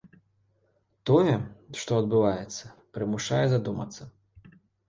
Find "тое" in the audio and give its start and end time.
1.09-1.35